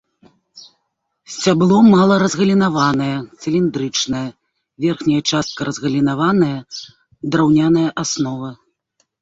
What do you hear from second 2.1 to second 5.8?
разгалінаванае, цыліндрычнае, верхняя частка